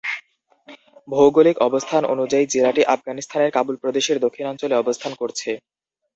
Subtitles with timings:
[1.07, 5.49] ভৌগোলিক অবস্থান অনুযায়ী জেলাটি আফগানিস্তানের কাবুল প্রদেশের দক্ষিণ অঞ্চলে অবস্থান করছে।